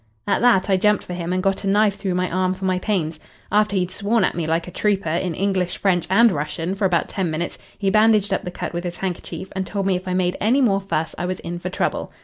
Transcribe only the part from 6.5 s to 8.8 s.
for about ten minutes he bandaged up the cut